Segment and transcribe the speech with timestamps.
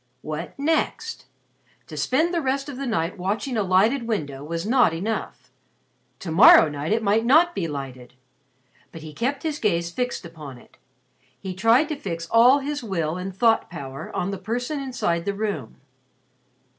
[0.23, 1.25] What next?
[1.85, 5.51] To spend the rest of the night watching a lighted window was not enough.
[6.21, 8.15] To morrow night it might not be lighted.
[8.91, 10.77] But he kept his gaze fixed upon it.
[11.39, 15.35] He tried to fix all his will and thought power on the person inside the
[15.35, 15.79] room.